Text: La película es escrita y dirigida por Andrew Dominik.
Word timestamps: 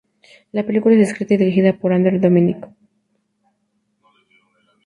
La 0.51 0.65
película 0.65 0.95
es 0.95 1.09
escrita 1.09 1.35
y 1.35 1.37
dirigida 1.37 1.73
por 1.77 1.93
Andrew 1.93 2.19
Dominik. 2.19 2.67